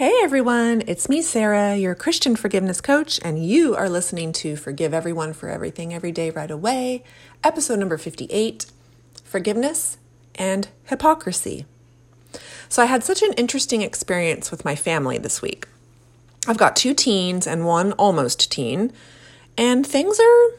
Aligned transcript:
Hey 0.00 0.14
everyone, 0.22 0.82
it's 0.86 1.10
me, 1.10 1.20
Sarah, 1.20 1.76
your 1.76 1.94
Christian 1.94 2.34
forgiveness 2.34 2.80
coach, 2.80 3.20
and 3.22 3.44
you 3.44 3.76
are 3.76 3.90
listening 3.90 4.32
to 4.32 4.56
Forgive 4.56 4.94
Everyone 4.94 5.34
for 5.34 5.50
Everything 5.50 5.92
Every 5.92 6.10
Day 6.10 6.30
Right 6.30 6.50
Away, 6.50 7.04
episode 7.44 7.78
number 7.78 7.98
58 7.98 8.64
Forgiveness 9.24 9.98
and 10.36 10.68
Hypocrisy. 10.84 11.66
So, 12.70 12.82
I 12.82 12.86
had 12.86 13.04
such 13.04 13.20
an 13.20 13.34
interesting 13.34 13.82
experience 13.82 14.50
with 14.50 14.64
my 14.64 14.74
family 14.74 15.18
this 15.18 15.42
week. 15.42 15.68
I've 16.48 16.56
got 16.56 16.76
two 16.76 16.94
teens 16.94 17.46
and 17.46 17.66
one 17.66 17.92
almost 17.92 18.50
teen, 18.50 18.94
and 19.58 19.86
things 19.86 20.18
are 20.18 20.58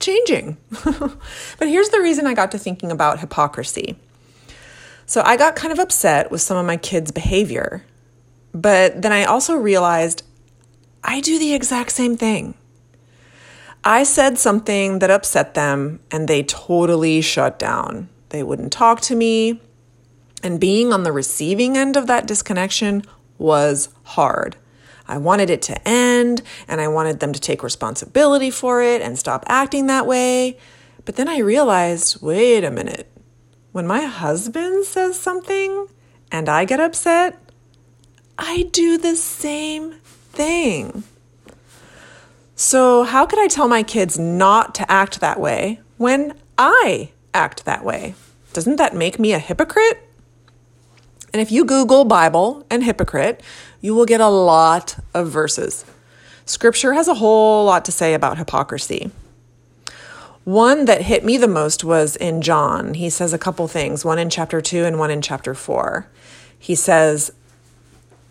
changing. 0.00 0.56
but 0.84 1.68
here's 1.68 1.90
the 1.90 2.00
reason 2.00 2.26
I 2.26 2.34
got 2.34 2.50
to 2.50 2.58
thinking 2.58 2.90
about 2.90 3.20
hypocrisy. 3.20 3.94
So, 5.06 5.22
I 5.24 5.36
got 5.36 5.54
kind 5.54 5.70
of 5.70 5.78
upset 5.78 6.32
with 6.32 6.40
some 6.40 6.56
of 6.56 6.66
my 6.66 6.78
kids' 6.78 7.12
behavior 7.12 7.84
but 8.54 9.02
then 9.02 9.12
I 9.12 9.24
also 9.24 9.54
realized 9.54 10.22
I 11.02 11.20
do 11.20 11.38
the 11.38 11.54
exact 11.54 11.92
same 11.92 12.16
thing. 12.16 12.54
I 13.84 14.04
said 14.04 14.38
something 14.38 15.00
that 15.00 15.10
upset 15.10 15.54
them 15.54 16.00
and 16.10 16.28
they 16.28 16.44
totally 16.44 17.20
shut 17.20 17.58
down. 17.58 18.08
They 18.28 18.42
wouldn't 18.42 18.72
talk 18.72 19.00
to 19.02 19.16
me. 19.16 19.60
And 20.42 20.60
being 20.60 20.92
on 20.92 21.02
the 21.02 21.12
receiving 21.12 21.76
end 21.76 21.96
of 21.96 22.06
that 22.06 22.26
disconnection 22.26 23.02
was 23.38 23.88
hard. 24.04 24.56
I 25.08 25.18
wanted 25.18 25.50
it 25.50 25.62
to 25.62 25.88
end 25.88 26.42
and 26.68 26.80
I 26.80 26.88
wanted 26.88 27.20
them 27.20 27.32
to 27.32 27.40
take 27.40 27.62
responsibility 27.62 28.50
for 28.50 28.82
it 28.82 29.02
and 29.02 29.18
stop 29.18 29.44
acting 29.48 29.86
that 29.86 30.06
way. 30.06 30.58
But 31.04 31.16
then 31.16 31.28
I 31.28 31.38
realized 31.38 32.22
wait 32.22 32.62
a 32.62 32.70
minute. 32.70 33.08
When 33.72 33.86
my 33.86 34.02
husband 34.02 34.84
says 34.84 35.18
something 35.18 35.88
and 36.30 36.48
I 36.48 36.64
get 36.64 36.78
upset, 36.78 37.38
I 38.44 38.64
do 38.72 38.98
the 38.98 39.14
same 39.14 39.92
thing. 40.02 41.04
So, 42.56 43.04
how 43.04 43.24
could 43.24 43.38
I 43.38 43.46
tell 43.46 43.68
my 43.68 43.84
kids 43.84 44.18
not 44.18 44.74
to 44.74 44.90
act 44.90 45.20
that 45.20 45.38
way 45.38 45.78
when 45.96 46.34
I 46.58 47.12
act 47.32 47.64
that 47.66 47.84
way? 47.84 48.16
Doesn't 48.52 48.76
that 48.76 48.96
make 48.96 49.20
me 49.20 49.32
a 49.32 49.38
hypocrite? 49.38 50.08
And 51.32 51.40
if 51.40 51.52
you 51.52 51.64
Google 51.64 52.04
Bible 52.04 52.66
and 52.68 52.82
hypocrite, 52.82 53.40
you 53.80 53.94
will 53.94 54.06
get 54.06 54.20
a 54.20 54.28
lot 54.28 54.98
of 55.14 55.30
verses. 55.30 55.84
Scripture 56.44 56.94
has 56.94 57.06
a 57.06 57.14
whole 57.14 57.64
lot 57.64 57.84
to 57.84 57.92
say 57.92 58.12
about 58.12 58.38
hypocrisy. 58.38 59.12
One 60.42 60.86
that 60.86 61.02
hit 61.02 61.24
me 61.24 61.36
the 61.36 61.46
most 61.46 61.84
was 61.84 62.16
in 62.16 62.42
John. 62.42 62.94
He 62.94 63.08
says 63.08 63.32
a 63.32 63.38
couple 63.38 63.68
things, 63.68 64.04
one 64.04 64.18
in 64.18 64.28
chapter 64.28 64.60
2 64.60 64.84
and 64.84 64.98
one 64.98 65.12
in 65.12 65.22
chapter 65.22 65.54
4. 65.54 66.08
He 66.58 66.74
says, 66.74 67.30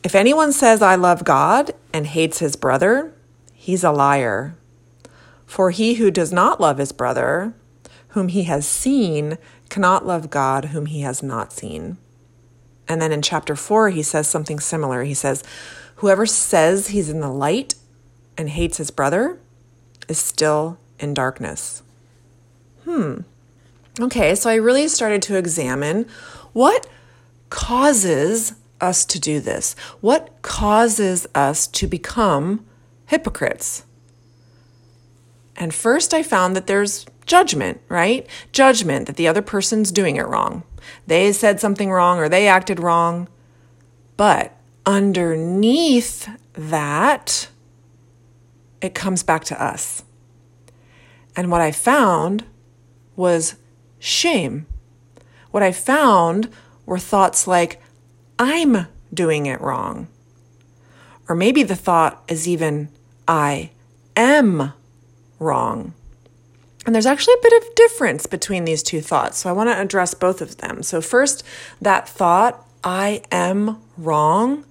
if 0.04 0.16
anyone 0.16 0.52
says, 0.52 0.82
I 0.82 0.96
love 0.96 1.24
God 1.24 1.72
and 1.94 2.08
hates 2.08 2.40
his 2.40 2.56
brother, 2.56 3.14
he's 3.54 3.84
a 3.84 3.92
liar. 3.92 4.56
For 5.46 5.72
he 5.72 5.96
who 5.96 6.10
does 6.12 6.32
not 6.32 6.62
love 6.62 6.78
his 6.78 6.92
brother, 6.92 7.54
whom 8.10 8.30
he 8.30 8.44
has 8.44 8.68
seen, 8.68 9.38
cannot 9.70 10.06
love 10.06 10.30
God 10.30 10.66
whom 10.66 10.88
he 10.88 11.02
has 11.02 11.22
not 11.22 11.54
seen. 11.54 11.98
And 12.88 13.02
then 13.02 13.12
in 13.12 13.22
chapter 13.22 13.56
4, 13.56 13.90
he 13.90 14.04
says 14.04 14.28
something 14.28 14.60
similar. 14.60 15.04
He 15.04 15.14
says, 15.14 15.44
Whoever 15.98 16.26
says 16.26 16.88
he's 16.88 17.10
in 17.10 17.20
the 17.20 17.30
light 17.30 17.76
and 18.38 18.50
hates 18.50 18.78
his 18.78 18.92
brother 18.92 19.40
is 20.10 20.18
still 20.18 20.78
in 21.00 21.14
darkness. 21.14 21.84
Hmm. 22.86 23.20
Okay, 24.00 24.36
so 24.36 24.50
I 24.50 24.56
really 24.56 24.88
started 24.88 25.22
to 25.24 25.38
examine 25.38 26.08
what 26.54 26.88
causes 27.50 28.56
us 28.82 29.06
to 29.06 29.20
do 29.20 29.40
this? 29.40 29.76
What 30.02 30.42
causes 30.42 31.28
us 31.36 31.68
to 31.68 31.88
become 31.88 32.66
hypocrites? 33.06 33.86
And 35.56 35.74
first, 35.74 36.14
I 36.14 36.24
found 36.24 36.56
that 36.56 36.68
there's 36.68 37.06
judgment, 37.26 37.82
right? 37.88 38.28
Judgment 38.52 39.08
that 39.08 39.16
the 39.16 39.28
other 39.28 39.42
person's 39.42 39.92
doing 39.92 40.16
it 40.16 40.28
wrong. 40.28 40.64
They 41.08 41.32
said 41.34 41.60
something 41.60 41.92
wrong 41.92 42.18
or 42.18 42.28
they 42.28 42.48
acted 42.48 42.80
wrong. 42.80 43.28
But 44.18 44.56
underneath 44.86 46.28
that, 46.54 47.50
it 48.82 48.96
comes 48.96 49.24
back 49.24 49.44
to 49.46 49.64
us. 49.64 50.04
And 51.36 51.52
what 51.52 51.62
I 51.62 51.72
found 51.72 52.44
was 53.16 53.56
shame. 54.00 54.66
What 55.52 55.64
I 55.64 55.72
found 55.72 56.50
were 56.86 56.98
thoughts 56.98 57.48
like, 57.48 57.82
I'm 58.42 58.88
doing 59.14 59.46
it 59.46 59.62
wrong. 59.62 60.08
Or 61.30 61.36
maybe 61.36 61.62
the 61.62 61.76
thought 61.76 62.24
is 62.28 62.48
even, 62.48 62.90
I 63.28 63.70
am 64.16 64.74
wrong. 65.38 65.94
And 66.84 66.96
there's 66.96 67.06
actually 67.06 67.36
a 67.36 67.44
bit 67.44 67.62
of 67.62 67.76
difference 67.76 68.26
between 68.26 68.66
these 68.66 68.82
two 68.82 69.00
thoughts. 69.00 69.38
So 69.38 69.50
I 69.50 69.54
want 69.54 69.70
to 69.70 69.80
address 69.80 70.16
both 70.16 70.42
of 70.42 70.58
them. 70.58 70.82
So, 70.82 71.02
first, 71.02 71.44
that 71.80 72.10
thought, 72.10 72.68
I 72.84 73.22
am 73.32 73.80
wrong, 73.96 74.66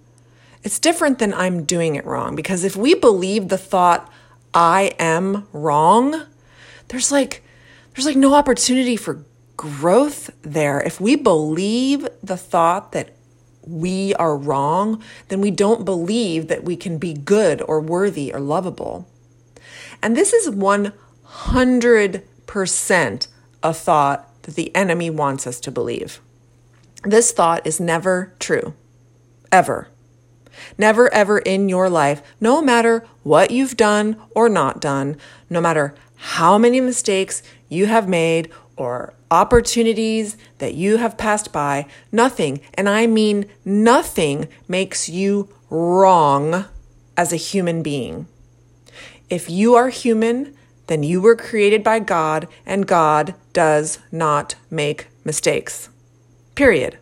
it's 0.65 0.81
different 0.81 1.21
than 1.21 1.33
I'm 1.33 1.65
doing 1.65 1.95
it 1.95 2.05
wrong. 2.05 2.35
Because 2.35 2.65
if 2.65 2.75
we 2.75 2.95
believe 2.97 3.49
the 3.49 3.57
thought, 3.57 4.13
I 4.53 4.95
am 4.99 5.47
wrong, 5.53 6.25
there's 6.89 7.13
like, 7.13 7.45
there's 7.95 8.07
like 8.07 8.17
no 8.17 8.35
opportunity 8.35 8.97
for 8.97 9.25
growth 9.57 10.31
there. 10.43 10.81
If 10.81 11.01
we 11.01 11.15
believe 11.15 12.09
the 12.21 12.37
thought 12.37 12.91
that 12.91 13.15
we 13.71 14.15
are 14.15 14.37
wrong, 14.37 15.03
then 15.29 15.41
we 15.41 15.51
don't 15.51 15.85
believe 15.85 16.49
that 16.49 16.65
we 16.65 16.77
can 16.77 16.99
be 16.99 17.15
good 17.15 17.63
or 17.63 17.81
worthy 17.81 18.33
or 18.33 18.41
lovable. 18.41 19.09
And 20.03 20.17
this 20.17 20.33
is 20.33 20.49
100% 20.49 23.27
a 23.63 23.75
thought 23.75 24.43
that 24.43 24.55
the 24.55 24.75
enemy 24.75 25.11
wants 25.11 25.47
us 25.47 25.61
to 25.61 25.71
believe. 25.71 26.21
This 27.05 27.33
thought 27.33 27.67
is 27.67 27.81
never 27.81 28.35
true, 28.39 28.75
ever. 29.53 29.89
Never, 30.77 31.13
ever 31.15 31.39
in 31.39 31.69
your 31.69 31.89
life, 31.89 32.23
no 32.41 32.61
matter 32.61 33.07
what 33.23 33.51
you've 33.51 33.77
done 33.77 34.17
or 34.35 34.49
not 34.49 34.81
done, 34.81 35.17
no 35.49 35.61
matter 35.61 35.95
how 36.17 36.59
many 36.59 36.81
mistakes 36.81 37.43
you 37.71 37.87
have 37.87 38.07
made 38.07 38.53
or 38.77 39.15
opportunities 39.31 40.37
that 40.59 40.75
you 40.75 40.99
have 40.99 41.17
passed 41.17 41.53
by, 41.53 41.87
nothing, 42.13 42.61
and 42.75 42.89
I 42.89 43.07
mean 43.07 43.47
nothing, 43.65 44.49
makes 44.69 45.09
you 45.09 45.49
wrong 45.71 46.67
as 47.17 47.33
a 47.33 47.37
human 47.37 47.83
being. 47.83 48.27
If 49.31 49.49
you 49.49 49.75
are 49.75 49.89
human, 49.89 50.57
then 50.89 51.03
you 51.03 51.21
were 51.21 51.37
created 51.37 51.85
by 51.85 52.01
God, 52.01 52.49
and 52.67 52.87
God 52.87 53.35
does 53.53 53.99
not 54.11 54.57
make 54.71 55.07
mistakes. 55.25 55.89
Period. 56.57 56.99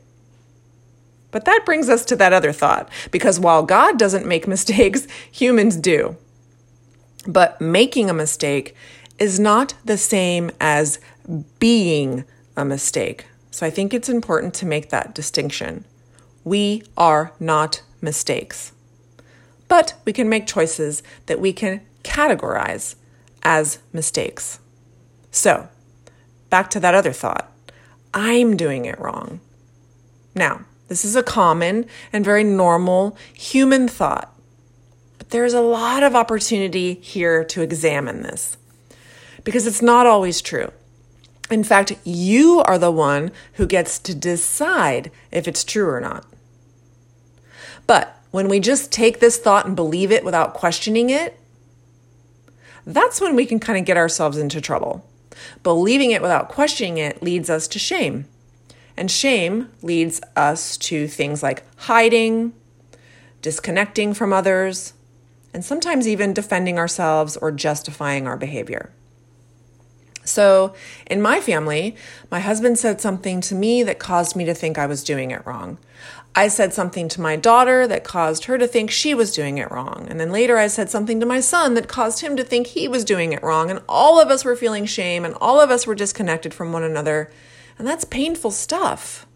But 1.31 1.45
that 1.45 1.63
brings 1.65 1.89
us 1.89 2.05
to 2.07 2.17
that 2.17 2.33
other 2.33 2.53
thought, 2.53 2.91
because 3.11 3.41
while 3.41 3.63
God 3.63 3.99
doesn't 3.99 4.27
make 4.27 4.47
mistakes, 4.47 5.07
humans 5.33 5.77
do. 5.77 6.17
But 7.27 7.61
making 7.61 8.11
a 8.11 8.15
mistake 8.15 8.75
is 9.19 9.41
not 9.41 9.75
the 9.85 9.99
same 9.99 10.51
as 10.61 10.99
being 11.59 12.25
a 12.57 12.65
mistake. 12.65 13.27
So 13.51 13.67
I 13.67 13.71
think 13.71 13.93
it's 13.93 14.09
important 14.09 14.55
to 14.55 14.67
make 14.67 14.91
that 14.91 15.15
distinction. 15.15 15.85
We 16.45 16.85
are 16.97 17.33
not 17.41 17.83
mistakes. 18.01 18.73
But 19.67 19.95
we 20.05 20.13
can 20.13 20.29
make 20.29 20.47
choices 20.47 21.03
that 21.27 21.41
we 21.41 21.53
can 21.53 21.81
categorize 22.03 22.95
as 23.43 23.79
mistakes. 23.93 24.61
So, 25.31 25.69
back 26.51 26.71
to 26.71 26.81
that 26.81 26.95
other 26.95 27.13
thought 27.13 27.53
I'm 28.15 28.57
doing 28.57 28.87
it 28.87 28.99
wrong. 28.99 29.41
Now, 30.35 30.63
this 30.89 31.05
is 31.05 31.15
a 31.15 31.23
common 31.23 31.85
and 32.13 32.25
very 32.25 32.45
normal 32.45 33.17
human 33.35 33.89
thought, 33.89 34.35
but 35.19 35.31
there's 35.31 35.53
a 35.53 35.61
lot 35.61 36.03
of 36.03 36.17
opportunity 36.17 36.95
here 36.95 37.45
to 37.45 37.61
examine 37.61 38.23
this 38.23 38.57
because 39.45 39.67
it's 39.67 39.83
not 39.83 40.07
always 40.07 40.41
true. 40.41 40.73
In 41.51 41.65
fact, 41.65 41.97
you 42.05 42.61
are 42.61 42.79
the 42.79 42.91
one 42.91 43.31
who 43.55 43.67
gets 43.67 43.99
to 44.01 44.15
decide 44.15 45.11
if 45.31 45.49
it's 45.49 45.65
true 45.65 45.89
or 45.89 46.01
not. 46.01 46.27
But 47.87 48.21
when 48.31 48.49
we 48.49 48.61
just 48.61 48.93
take 48.93 49.21
this 49.21 49.39
thought 49.39 49.65
and 49.65 49.75
believe 49.75 50.13
it 50.13 50.25
without 50.25 50.53
questioning 50.53 51.09
it, 51.09 51.41
that's 52.85 53.21
when 53.21 53.35
we 53.35 53.47
can 53.47 53.61
kind 53.61 53.79
of 53.79 53.85
get 53.85 53.97
ourselves 53.97 54.37
into 54.37 54.61
trouble. 54.61 55.07
Believing 55.63 56.11
it 56.11 56.23
without 56.23 56.49
questioning 56.49 56.99
it 56.99 57.23
leads 57.23 57.49
us 57.49 57.67
to 57.69 57.79
shame. 57.79 58.27
And 58.97 59.11
shame 59.11 59.71
leads 59.81 60.21
us 60.37 60.77
to 60.79 61.07
things 61.07 61.43
like 61.43 61.65
hiding, 61.83 62.53
disconnecting 63.41 64.13
from 64.13 64.33
others, 64.33 64.93
and 65.55 65.65
sometimes 65.65 66.07
even 66.07 66.35
defending 66.35 66.79
ourselves 66.79 67.37
or 67.37 67.53
justifying 67.53 68.27
our 68.27 68.37
behavior. 68.37 68.91
So, 70.29 70.75
in 71.07 71.23
my 71.23 71.41
family, 71.41 71.97
my 72.31 72.41
husband 72.41 72.79
said 72.79 73.01
something 73.01 73.41
to 73.43 73.55
me 73.55 73.83
that 73.83 73.99
caused 73.99 74.37
me 74.37 74.45
to 74.45 74.55
think 74.55 74.79
I 74.79 74.87
was 74.87 75.03
doing 75.03 75.31
it 75.31 75.47
wrong. 75.47 75.79
I 76.35 76.49
said 76.49 76.73
something 76.73 77.09
to 77.09 77.21
my 77.21 77.35
daughter 77.35 77.89
that 77.89 78.05
caused 78.05 78.45
her 78.45 78.59
to 78.59 78.67
think 78.69 78.91
she 78.91 79.13
was 79.15 79.35
doing 79.35 79.59
it 79.59 79.71
wrong. 79.71 80.07
And 80.09 80.21
then 80.21 80.31
later 80.31 80.57
I 80.57 80.69
said 80.69 80.89
something 80.89 81.19
to 81.19 81.27
my 81.27 81.41
son 81.41 81.75
that 81.75 81.89
caused 81.89 82.21
him 82.21 82.37
to 82.37 82.45
think 82.45 82.69
he 82.69 82.87
was 82.87 83.05
doing 83.05 83.33
it 83.33 83.43
wrong. 83.43 83.71
And 83.71 83.81
all 83.89 84.21
of 84.21 84.29
us 84.29 84.45
were 84.45 84.55
feeling 84.55 84.87
shame 84.87 85.25
and 85.25 85.35
all 85.41 85.61
of 85.61 85.71
us 85.71 85.87
were 85.87 85.97
disconnected 85.97 86.55
from 86.55 86.73
one 86.73 86.85
another. 86.85 87.31
And 87.79 87.89
that's 87.89 88.05
painful 88.05 88.53
stuff. 88.53 89.27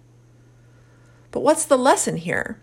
But 1.32 1.40
what's 1.40 1.64
the 1.64 1.78
lesson 1.78 2.18
here? 2.18 2.60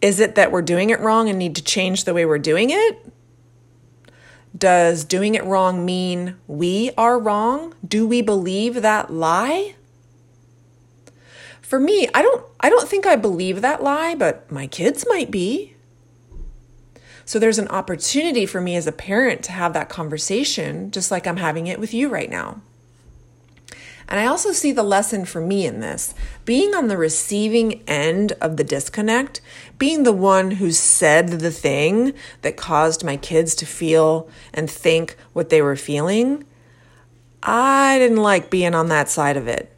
Is 0.00 0.18
it 0.18 0.34
that 0.34 0.50
we're 0.50 0.62
doing 0.62 0.90
it 0.90 0.98
wrong 0.98 1.28
and 1.28 1.38
need 1.38 1.54
to 1.56 1.62
change 1.62 2.04
the 2.04 2.14
way 2.14 2.24
we're 2.24 2.38
doing 2.38 2.70
it? 2.70 3.12
Does 4.56 5.04
doing 5.04 5.34
it 5.34 5.44
wrong 5.44 5.84
mean 5.84 6.36
we 6.46 6.90
are 6.98 7.18
wrong? 7.18 7.74
Do 7.86 8.06
we 8.06 8.20
believe 8.20 8.82
that 8.82 9.12
lie? 9.12 9.74
For 11.62 11.78
me, 11.78 12.08
I 12.12 12.22
don't 12.22 12.44
I 12.58 12.68
don't 12.68 12.88
think 12.88 13.06
I 13.06 13.14
believe 13.14 13.60
that 13.60 13.82
lie, 13.82 14.14
but 14.16 14.50
my 14.50 14.66
kids 14.66 15.06
might 15.08 15.30
be. 15.30 15.76
So 17.24 17.38
there's 17.38 17.60
an 17.60 17.68
opportunity 17.68 18.44
for 18.44 18.60
me 18.60 18.74
as 18.74 18.88
a 18.88 18.92
parent 18.92 19.44
to 19.44 19.52
have 19.52 19.72
that 19.74 19.88
conversation 19.88 20.90
just 20.90 21.12
like 21.12 21.28
I'm 21.28 21.36
having 21.36 21.68
it 21.68 21.78
with 21.78 21.94
you 21.94 22.08
right 22.08 22.28
now. 22.28 22.60
And 24.10 24.18
I 24.18 24.26
also 24.26 24.50
see 24.50 24.72
the 24.72 24.82
lesson 24.82 25.24
for 25.24 25.40
me 25.40 25.64
in 25.64 25.78
this 25.78 26.14
being 26.44 26.74
on 26.74 26.88
the 26.88 26.96
receiving 26.96 27.84
end 27.88 28.32
of 28.40 28.56
the 28.56 28.64
disconnect, 28.64 29.40
being 29.78 30.02
the 30.02 30.12
one 30.12 30.52
who 30.52 30.72
said 30.72 31.28
the 31.28 31.52
thing 31.52 32.12
that 32.42 32.56
caused 32.56 33.04
my 33.04 33.16
kids 33.16 33.54
to 33.54 33.66
feel 33.66 34.28
and 34.52 34.68
think 34.68 35.16
what 35.32 35.48
they 35.48 35.62
were 35.62 35.76
feeling. 35.76 36.44
I 37.40 37.98
didn't 38.00 38.18
like 38.18 38.50
being 38.50 38.74
on 38.74 38.88
that 38.88 39.08
side 39.08 39.36
of 39.36 39.46
it. 39.46 39.74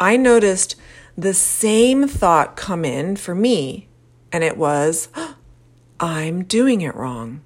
I 0.00 0.16
noticed 0.16 0.74
the 1.16 1.34
same 1.34 2.08
thought 2.08 2.56
come 2.56 2.84
in 2.84 3.16
for 3.16 3.34
me, 3.34 3.88
and 4.32 4.42
it 4.42 4.56
was, 4.56 5.08
oh, 5.14 5.36
I'm 6.00 6.44
doing 6.44 6.80
it 6.80 6.94
wrong. 6.94 7.42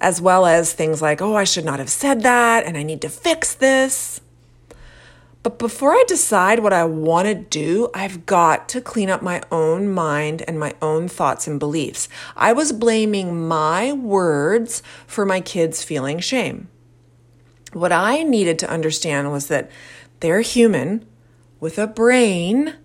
As 0.00 0.20
well 0.20 0.46
as 0.46 0.72
things 0.72 1.00
like, 1.00 1.22
oh, 1.22 1.36
I 1.36 1.44
should 1.44 1.64
not 1.64 1.78
have 1.78 1.90
said 1.90 2.22
that, 2.22 2.66
and 2.66 2.76
I 2.76 2.82
need 2.82 3.00
to 3.02 3.08
fix 3.08 3.54
this. 3.54 4.20
But 5.50 5.58
before 5.58 5.90
I 5.90 6.04
decide 6.06 6.60
what 6.60 6.72
I 6.72 6.84
want 6.84 7.26
to 7.26 7.34
do, 7.34 7.90
I've 7.92 8.24
got 8.24 8.68
to 8.68 8.80
clean 8.80 9.10
up 9.10 9.20
my 9.20 9.42
own 9.50 9.88
mind 9.88 10.44
and 10.46 10.60
my 10.60 10.74
own 10.80 11.08
thoughts 11.08 11.48
and 11.48 11.58
beliefs. 11.58 12.08
I 12.36 12.52
was 12.52 12.70
blaming 12.70 13.48
my 13.48 13.92
words 13.92 14.80
for 15.08 15.26
my 15.26 15.40
kids 15.40 15.82
feeling 15.82 16.20
shame. 16.20 16.68
What 17.72 17.90
I 17.90 18.22
needed 18.22 18.60
to 18.60 18.70
understand 18.70 19.32
was 19.32 19.48
that 19.48 19.72
they're 20.20 20.42
human 20.42 21.04
with 21.58 21.80
a 21.80 21.88
brain 21.88 22.76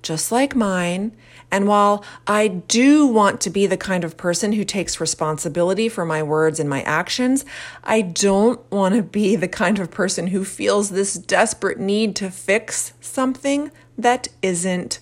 just 0.00 0.30
like 0.30 0.54
mine. 0.54 1.10
And 1.50 1.68
while 1.68 2.04
I 2.26 2.48
do 2.48 3.06
want 3.06 3.40
to 3.42 3.50
be 3.50 3.66
the 3.66 3.76
kind 3.76 4.04
of 4.04 4.16
person 4.16 4.52
who 4.52 4.64
takes 4.64 5.00
responsibility 5.00 5.88
for 5.88 6.04
my 6.04 6.22
words 6.22 6.58
and 6.58 6.68
my 6.68 6.82
actions, 6.82 7.44
I 7.84 8.02
don't 8.02 8.60
want 8.70 8.94
to 8.94 9.02
be 9.02 9.36
the 9.36 9.48
kind 9.48 9.78
of 9.78 9.90
person 9.90 10.28
who 10.28 10.44
feels 10.44 10.90
this 10.90 11.14
desperate 11.14 11.78
need 11.78 12.16
to 12.16 12.30
fix 12.30 12.92
something 13.00 13.70
that 13.96 14.28
isn't 14.42 15.00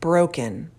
broken. 0.00 0.70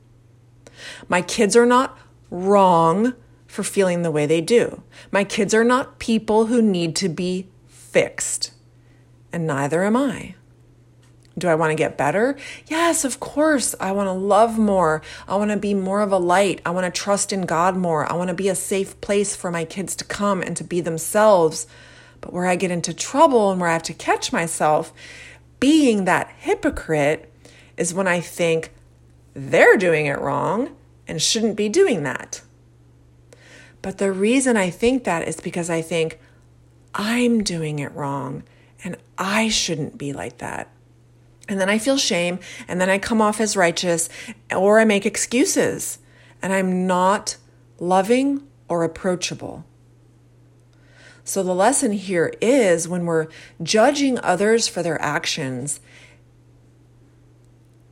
My 1.08 1.22
kids 1.22 1.56
are 1.56 1.66
not 1.66 1.98
wrong 2.30 3.14
for 3.48 3.64
feeling 3.64 4.02
the 4.02 4.12
way 4.12 4.26
they 4.26 4.42
do. 4.42 4.84
My 5.12 5.24
kids 5.24 5.54
are 5.54 5.64
not 5.64 6.00
people 6.00 6.48
who 6.48 6.62
need 6.62 6.96
to 6.98 7.10
be 7.10 7.48
fixed, 7.68 8.52
and 9.32 9.46
neither 9.46 9.84
am 9.84 9.96
I. 9.96 10.36
Do 11.38 11.48
I 11.48 11.56
want 11.56 11.72
to 11.72 11.76
get 11.76 11.98
better? 11.98 12.38
Yes, 12.68 13.06
of 13.06 13.20
course. 13.20 13.74
I 13.80 13.94
want 13.94 14.08
to 14.08 14.14
love 14.14 14.60
more. 14.60 15.02
I 15.28 15.38
want 15.38 15.52
to 15.52 15.58
be 15.58 15.74
more 15.74 16.02
of 16.02 16.12
a 16.12 16.18
light. 16.18 16.62
I 16.66 16.72
want 16.72 16.94
to 16.94 17.02
trust 17.02 17.32
in 17.32 17.44
God 17.44 17.78
more. 17.78 18.10
I 18.12 18.16
want 18.16 18.28
to 18.28 18.34
be 18.34 18.50
a 18.50 18.56
safe 18.56 19.00
place 19.00 19.36
for 19.36 19.50
my 19.50 19.64
kids 19.64 19.96
to 19.98 20.06
come 20.06 20.42
and 20.42 20.58
to 20.58 20.64
be 20.64 20.82
themselves. 20.82 21.68
But 22.20 22.34
where 22.34 22.46
I 22.46 22.56
get 22.58 22.70
into 22.70 22.94
trouble 22.94 23.52
and 23.52 23.62
where 23.62 23.70
I 23.70 23.74
have 23.74 23.84
to 23.84 23.94
catch 23.94 24.34
myself 24.34 24.94
being 25.60 26.06
that 26.06 26.34
hypocrite 26.38 27.32
is 27.78 27.94
when 27.94 28.08
I 28.08 28.20
think 28.20 28.72
they're 29.34 29.78
doing 29.78 30.08
it 30.08 30.20
wrong 30.20 30.76
and 31.08 31.22
shouldn't 31.22 31.56
be 31.56 31.70
doing 31.70 32.04
that. 32.04 32.42
But 33.82 33.98
the 33.98 34.12
reason 34.12 34.58
I 34.58 34.70
think 34.70 35.06
that 35.06 35.28
is 35.28 35.40
because 35.40 35.70
I 35.70 35.82
think 35.82 36.20
I'm 36.94 37.42
doing 37.44 37.80
it 37.80 37.94
wrong 37.94 38.44
and 38.84 38.98
I 39.18 39.50
shouldn't 39.50 39.98
be 39.98 40.14
like 40.14 40.40
that. 40.40 40.70
And 41.52 41.60
then 41.60 41.70
I 41.70 41.80
feel 41.80 41.98
shame, 41.98 42.40
and 42.66 42.80
then 42.80 42.90
I 42.90 42.98
come 42.98 43.22
off 43.22 43.42
as 43.42 43.58
righteous, 43.58 44.08
or 44.56 44.80
I 44.80 44.86
make 44.86 45.06
excuses, 45.06 46.00
and 46.42 46.54
I'm 46.54 46.88
not 46.88 47.36
loving 47.78 48.48
or 48.70 48.86
approachable. 48.86 49.66
So, 51.26 51.44
the 51.44 51.54
lesson 51.54 51.92
here 51.92 52.34
is 52.42 52.88
when 52.88 53.06
we're 53.06 53.28
judging 53.62 54.18
others 54.20 54.70
for 54.70 54.82
their 54.82 55.00
actions, 55.02 55.82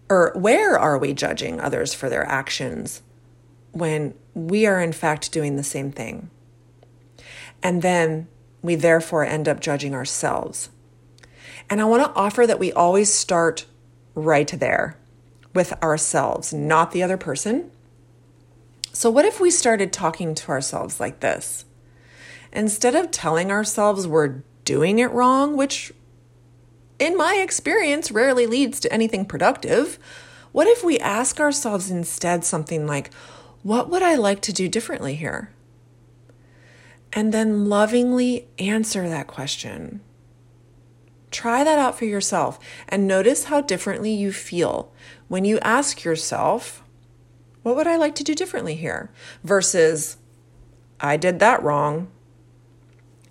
or 0.09 0.31
where 0.35 0.79
are 0.79 0.97
we 0.97 1.13
judging 1.13 1.59
others 1.59 1.93
for 1.93 2.07
their 2.07 2.25
actions 2.25 3.01
when 3.73 4.13
we 4.33 4.65
are 4.65 4.79
in 4.79 4.93
fact 4.93 5.33
doing 5.33 5.57
the 5.57 5.63
same 5.63 5.91
thing? 5.91 6.29
And 7.61 7.81
then 7.81 8.29
we 8.61 8.75
therefore 8.75 9.25
end 9.25 9.49
up 9.49 9.59
judging 9.59 9.93
ourselves. 9.93 10.69
And 11.69 11.79
I 11.79 11.85
want 11.85 12.03
to 12.03 12.19
offer 12.19 12.47
that 12.47 12.59
we 12.59 12.71
always 12.71 13.13
start 13.13 13.65
right 14.15 14.47
there 14.47 14.97
with 15.53 15.71
ourselves, 15.83 16.53
not 16.53 16.91
the 16.91 17.03
other 17.03 17.17
person. 17.17 17.71
So, 18.91 19.09
what 19.09 19.25
if 19.25 19.39
we 19.39 19.51
started 19.51 19.93
talking 19.93 20.33
to 20.35 20.49
ourselves 20.49 20.99
like 20.99 21.19
this? 21.19 21.65
Instead 22.51 22.95
of 22.95 23.11
telling 23.11 23.51
ourselves 23.51 24.07
we're 24.07 24.41
doing 24.65 24.99
it 24.99 25.11
wrong, 25.11 25.55
which 25.55 25.93
in 26.97 27.15
my 27.15 27.35
experience 27.35 28.11
rarely 28.11 28.47
leads 28.47 28.79
to 28.79 28.91
anything 28.91 29.25
productive, 29.25 29.99
what 30.51 30.67
if 30.67 30.83
we 30.83 30.99
ask 30.99 31.39
ourselves 31.39 31.91
instead 31.91 32.43
something 32.43 32.87
like, 32.87 33.13
What 33.61 33.89
would 33.89 34.01
I 34.01 34.15
like 34.15 34.41
to 34.41 34.53
do 34.53 34.67
differently 34.67 35.15
here? 35.15 35.51
And 37.13 37.33
then 37.33 37.65
lovingly 37.65 38.47
answer 38.57 39.07
that 39.07 39.27
question. 39.27 40.01
Try 41.31 41.63
that 41.63 41.79
out 41.79 41.97
for 41.97 42.05
yourself 42.05 42.59
and 42.87 43.07
notice 43.07 43.45
how 43.45 43.61
differently 43.61 44.11
you 44.11 44.31
feel 44.31 44.91
when 45.27 45.45
you 45.45 45.59
ask 45.59 46.03
yourself, 46.03 46.83
What 47.61 47.75
would 47.75 47.87
I 47.87 47.97
like 47.97 48.15
to 48.15 48.23
do 48.23 48.33
differently 48.33 48.75
here? 48.75 49.11
versus, 49.43 50.17
I 50.99 51.17
did 51.17 51.39
that 51.39 51.61
wrong. 51.61 52.09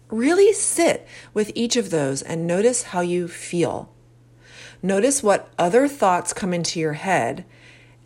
Really 0.08 0.52
sit 0.52 1.06
with 1.34 1.52
each 1.54 1.76
of 1.76 1.90
those 1.90 2.22
and 2.22 2.46
notice 2.46 2.84
how 2.84 3.00
you 3.00 3.28
feel. 3.28 3.92
Notice 4.82 5.22
what 5.22 5.52
other 5.58 5.88
thoughts 5.88 6.32
come 6.32 6.54
into 6.54 6.78
your 6.78 6.94
head 6.94 7.44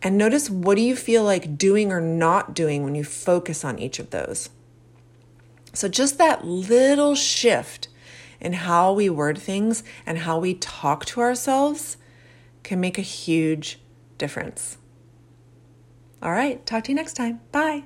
and 0.01 0.17
notice 0.17 0.49
what 0.49 0.75
do 0.75 0.81
you 0.81 0.95
feel 0.95 1.23
like 1.23 1.57
doing 1.57 1.91
or 1.91 2.01
not 2.01 2.53
doing 2.53 2.83
when 2.83 2.95
you 2.95 3.03
focus 3.03 3.63
on 3.63 3.79
each 3.79 3.99
of 3.99 4.09
those. 4.09 4.49
So, 5.71 5.87
just 5.87 6.17
that 6.17 6.45
little 6.45 7.15
shift 7.15 7.87
in 8.43 8.53
how 8.53 8.93
we 8.93 9.09
word 9.09 9.37
things 9.37 9.83
and 10.05 10.19
how 10.19 10.37
we 10.37 10.53
talk 10.53 11.05
to 11.05 11.21
ourselves 11.21 11.97
can 12.61 12.79
make 12.79 12.97
a 12.97 13.01
huge 13.01 13.79
difference. 14.17 14.77
All 16.21 16.31
right, 16.31 16.65
talk 16.65 16.83
to 16.85 16.91
you 16.91 16.95
next 16.95 17.13
time. 17.13 17.41
Bye. 17.51 17.83